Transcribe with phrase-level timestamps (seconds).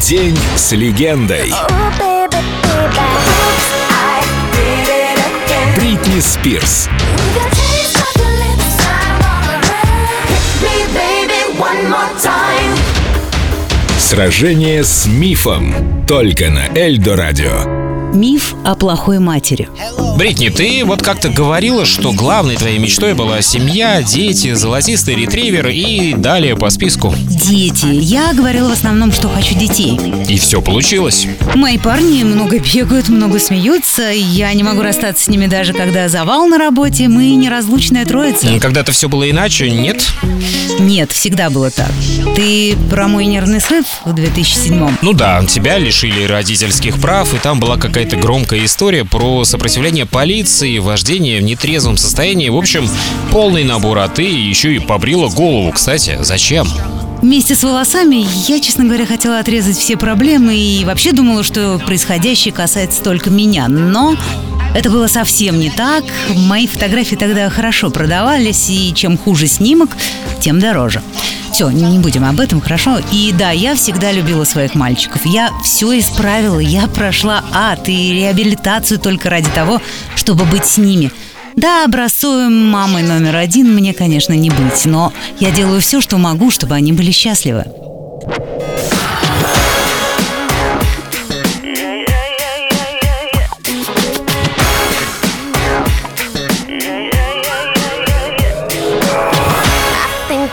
[0.00, 1.52] День с легендой.
[5.76, 6.88] Бритни Спирс.
[13.98, 16.04] Сражение с мифом.
[16.08, 17.79] Только на Эльдо Радио.
[18.12, 19.68] Миф о плохой матери.
[20.16, 26.14] Бритни, ты вот как-то говорила, что главной твоей мечтой была семья, дети, золотистый ретривер и
[26.14, 27.14] далее по списку.
[27.16, 27.86] Дети.
[27.86, 29.98] Я говорила в основном, что хочу детей.
[30.28, 31.26] И все получилось.
[31.54, 34.10] Мои парни много бегают, много смеются.
[34.10, 37.08] Я не могу расстаться с ними даже когда завал на работе.
[37.08, 38.48] Мы неразлучная троица.
[38.60, 40.04] Когда-то все было иначе, нет?
[40.80, 41.92] Нет, всегда было так.
[42.34, 47.60] Ты про мой нервный срыв в 2007 Ну да, тебя лишили родительских прав, и там
[47.60, 52.48] была какая какая-то громкая история про сопротивление полиции, вождение в нетрезвом состоянии.
[52.48, 52.88] В общем,
[53.30, 55.70] полный набор, а ты еще и побрила голову.
[55.72, 56.66] Кстати, зачем?
[57.20, 62.54] Вместе с волосами я, честно говоря, хотела отрезать все проблемы и вообще думала, что происходящее
[62.54, 63.68] касается только меня.
[63.68, 64.16] Но
[64.74, 66.04] это было совсем не так.
[66.34, 69.96] Мои фотографии тогда хорошо продавались, и чем хуже снимок,
[70.40, 71.02] тем дороже.
[71.52, 72.98] Все, не будем об этом, хорошо?
[73.12, 75.26] И да, я всегда любила своих мальчиков.
[75.26, 79.82] Я все исправила, я прошла ад и реабилитацию только ради того,
[80.14, 81.12] чтобы быть с ними.
[81.56, 86.50] Да, образцовым мамой номер один мне, конечно, не быть, но я делаю все, что могу,
[86.50, 87.66] чтобы они были счастливы.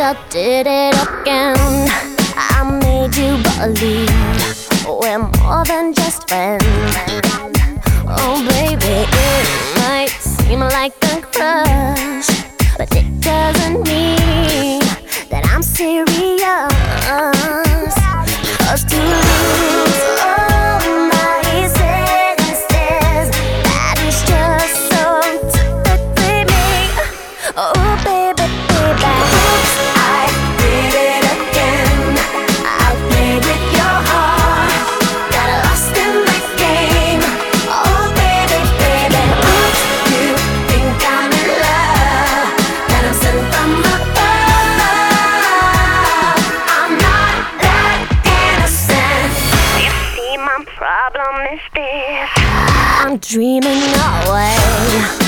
[0.00, 1.56] I did it again.
[2.36, 4.08] I made you believe
[4.86, 6.64] we're more than just friends.
[8.06, 12.28] Oh, baby, it might seem like a crush,
[12.76, 14.82] but it doesn't mean
[15.30, 16.38] that I'm serious.
[18.62, 20.78] Cause to lose all
[21.10, 21.42] my
[21.74, 23.30] senses,
[23.66, 25.02] that is just so
[26.46, 26.62] me.
[27.56, 28.37] Oh, baby.
[51.10, 52.30] Problem is this.
[53.00, 53.82] I'm dreaming
[54.26, 55.27] away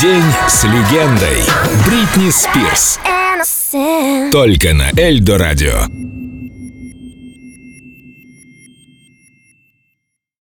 [0.00, 1.42] День с легендой.
[1.86, 3.00] Бритни Спирс.
[4.30, 6.05] Только на Эльдо Радио.